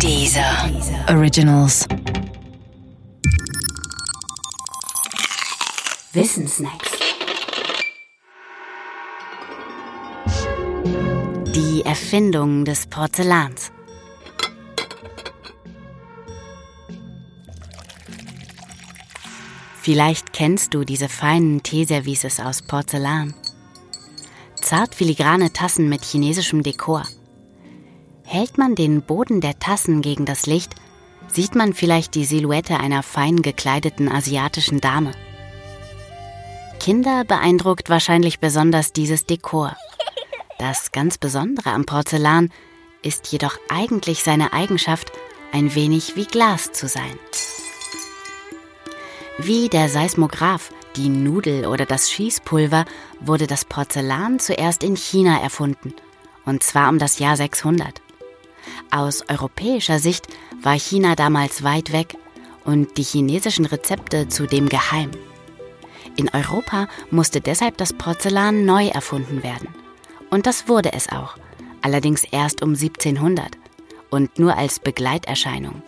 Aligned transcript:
Dieser 0.00 0.70
Originals. 1.08 1.86
Wissensnacks. 6.12 6.90
Die 11.54 11.82
Erfindung 11.84 12.64
des 12.64 12.86
Porzellans. 12.86 13.72
Vielleicht 19.80 20.32
kennst 20.32 20.74
du 20.74 20.84
diese 20.84 21.08
feinen 21.08 21.62
Teeservices 21.62 22.40
aus 22.40 22.62
Porzellan. 22.62 23.34
Zart 24.60 24.94
filigrane 24.94 25.52
Tassen 25.52 25.88
mit 25.88 26.02
chinesischem 26.04 26.62
Dekor. 26.62 27.04
Hält 28.24 28.58
man 28.58 28.74
den 28.74 29.02
Boden 29.02 29.40
der 29.40 29.58
Tassen 29.58 30.02
gegen 30.02 30.24
das 30.24 30.46
Licht, 30.46 30.74
sieht 31.28 31.54
man 31.54 31.74
vielleicht 31.74 32.14
die 32.14 32.24
Silhouette 32.24 32.78
einer 32.78 33.02
fein 33.02 33.42
gekleideten 33.42 34.10
asiatischen 34.10 34.80
Dame. 34.80 35.12
Kinder 36.80 37.24
beeindruckt 37.24 37.90
wahrscheinlich 37.90 38.40
besonders 38.40 38.92
dieses 38.92 39.26
Dekor. 39.26 39.76
Das 40.58 40.92
ganz 40.92 41.18
Besondere 41.18 41.70
am 41.70 41.84
Porzellan 41.84 42.50
ist 43.02 43.30
jedoch 43.32 43.56
eigentlich 43.68 44.22
seine 44.22 44.52
Eigenschaft, 44.52 45.12
ein 45.52 45.74
wenig 45.74 46.16
wie 46.16 46.24
Glas 46.24 46.72
zu 46.72 46.88
sein. 46.88 47.18
Wie 49.38 49.68
der 49.68 49.88
Seismograph, 49.88 50.70
die 50.96 51.08
Nudel 51.08 51.66
oder 51.66 51.86
das 51.86 52.10
Schießpulver 52.10 52.84
wurde 53.20 53.46
das 53.46 53.64
Porzellan 53.64 54.38
zuerst 54.38 54.84
in 54.84 54.96
China 54.96 55.40
erfunden, 55.40 55.92
und 56.44 56.62
zwar 56.62 56.88
um 56.88 56.98
das 56.98 57.18
Jahr 57.18 57.36
600. 57.36 58.03
Aus 58.90 59.22
europäischer 59.28 59.98
Sicht 59.98 60.26
war 60.62 60.74
China 60.74 61.14
damals 61.14 61.62
weit 61.62 61.92
weg 61.92 62.16
und 62.64 62.96
die 62.96 63.02
chinesischen 63.02 63.66
Rezepte 63.66 64.28
zudem 64.28 64.68
geheim. 64.68 65.10
In 66.16 66.28
Europa 66.28 66.88
musste 67.10 67.40
deshalb 67.40 67.76
das 67.76 67.92
Porzellan 67.92 68.64
neu 68.64 68.88
erfunden 68.88 69.42
werden. 69.42 69.68
Und 70.30 70.46
das 70.46 70.68
wurde 70.68 70.92
es 70.92 71.08
auch, 71.08 71.36
allerdings 71.82 72.24
erst 72.24 72.62
um 72.62 72.70
1700 72.70 73.58
und 74.10 74.38
nur 74.38 74.56
als 74.56 74.78
Begleiterscheinung. 74.78 75.82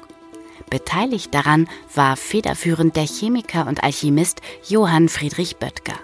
Beteiligt 0.68 1.32
daran 1.32 1.68
war 1.94 2.16
federführend 2.16 2.96
der 2.96 3.06
Chemiker 3.06 3.66
und 3.68 3.84
Alchemist 3.84 4.40
Johann 4.68 5.08
Friedrich 5.08 5.56
Böttger. 5.56 5.94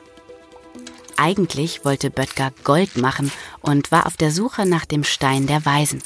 Eigentlich 1.16 1.84
wollte 1.84 2.10
Böttger 2.10 2.52
Gold 2.64 2.96
machen 2.96 3.32
und 3.60 3.90
war 3.90 4.06
auf 4.06 4.16
der 4.16 4.30
Suche 4.30 4.66
nach 4.66 4.84
dem 4.84 5.04
Stein 5.04 5.46
der 5.46 5.64
Weisen. 5.66 6.02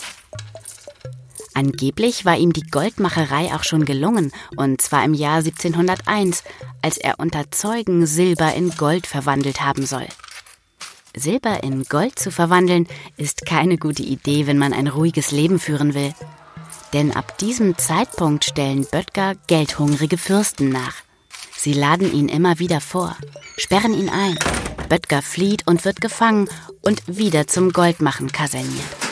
Angeblich 1.57 2.27
war 2.27 2.37
ihm 2.37 2.53
die 2.53 2.69
Goldmacherei 2.69 3.55
auch 3.55 3.65
schon 3.65 3.87
gelungen, 3.87 4.31
und 4.57 4.83
zwar 4.83 5.03
im 5.07 5.15
Jahr 5.15 5.39
1701, 5.39 6.45
als 6.83 6.99
er 6.99 7.19
unter 7.19 7.51
Zeugen 7.51 8.05
Silber 8.05 8.53
in 8.53 8.73
Gold 8.73 9.07
verwandelt 9.07 9.63
haben 9.63 9.87
soll. 9.87 10.07
Silber 11.17 11.63
in 11.63 11.85
Gold 11.85 12.19
zu 12.19 12.31
verwandeln, 12.31 12.87
ist 13.17 13.47
keine 13.47 13.79
gute 13.79 14.03
Idee, 14.03 14.47
wenn 14.47 14.59
man 14.59 14.75
ein 14.75 14.87
ruhiges 14.87 15.31
Leben 15.31 15.59
führen 15.59 15.95
will. 15.95 16.13
Denn 16.93 17.17
ab 17.17 17.39
diesem 17.39 17.79
Zeitpunkt 17.79 18.45
stellen 18.45 18.85
Böttger 18.85 19.35
geldhungrige 19.47 20.19
Fürsten 20.19 20.69
nach. 20.69 20.97
Sie 21.57 21.73
laden 21.73 22.13
ihn 22.13 22.29
immer 22.29 22.59
wieder 22.59 22.83
vor, 22.83 23.17
sperren 23.57 23.95
ihn 23.95 24.11
ein. 24.11 24.39
Böttger 24.91 25.23
flieht 25.23 25.67
und 25.67 25.87
wird 25.87 26.03
gefangen 26.03 26.51
und 26.83 27.03
wieder 27.07 27.47
zum 27.47 27.73
Goldmachen 27.73 28.31
kaserniert. 28.31 29.06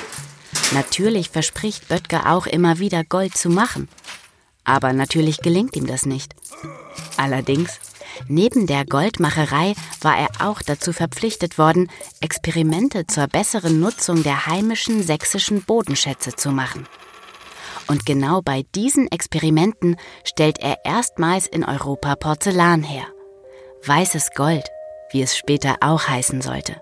Natürlich 0.75 1.31
verspricht 1.31 1.87
Böttger 1.87 2.33
auch 2.33 2.47
immer 2.47 2.81
wieder 2.81 3.05
Gold 3.05 3.37
zu 3.37 3.49
machen. 3.49 3.89
Aber 4.65 4.93
natürlich 4.93 5.39
gelingt 5.39 5.77
ihm 5.77 5.87
das 5.87 6.05
nicht. 6.05 6.35
Allerdings, 7.17 7.79
neben 8.27 8.67
der 8.67 8.85
Goldmacherei 8.85 9.75
war 10.01 10.19
er 10.19 10.29
auch 10.41 10.63
dazu 10.63 10.93
verpflichtet 10.93 11.59
worden, 11.59 11.91
Experimente 12.21 13.07
zur 13.07 13.29
besseren 13.29 13.79
Nutzung 13.79 14.25
der 14.25 14.47
heimischen 14.47 15.05
sächsischen 15.05 15.63
Bodenschätze 15.63 16.35
zu 16.35 16.51
machen. 16.51 16.89
Und 17.87 18.05
genau 18.05 18.41
bei 18.43 18.65
diesen 18.75 19.13
Experimenten 19.13 19.97
stellt 20.25 20.59
er 20.59 20.85
erstmals 20.85 21.47
in 21.47 21.65
Europa 21.65 22.17
Porzellan 22.17 22.83
her. 22.83 23.07
Weißes 23.87 24.31
Gold, 24.35 24.65
wie 25.13 25.23
es 25.23 25.37
später 25.37 25.77
auch 25.81 26.09
heißen 26.09 26.41
sollte. 26.41 26.81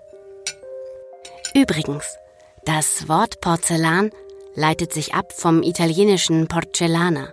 Übrigens, 1.53 2.17
das 2.65 3.07
Wort 3.07 3.41
Porzellan 3.41 4.11
leitet 4.55 4.93
sich 4.93 5.13
ab 5.13 5.33
vom 5.33 5.63
italienischen 5.63 6.47
Porcellana. 6.47 7.29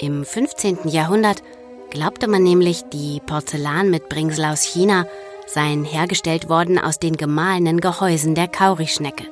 Im 0.00 0.24
15. 0.24 0.88
Jahrhundert 0.88 1.42
glaubte 1.90 2.28
man 2.28 2.42
nämlich, 2.42 2.84
die 2.92 3.20
Porzellanmitbringsel 3.26 4.44
aus 4.44 4.62
China 4.62 5.06
seien 5.46 5.84
hergestellt 5.84 6.48
worden 6.48 6.78
aus 6.78 6.98
den 6.98 7.16
gemahlenen 7.16 7.80
Gehäusen 7.80 8.34
der 8.34 8.48
Kaurischnecke 8.48 9.24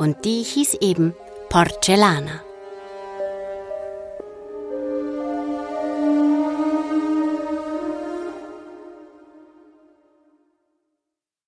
und 0.00 0.24
die 0.24 0.42
hieß 0.42 0.74
eben 0.80 1.14
Porcellana. 1.50 2.42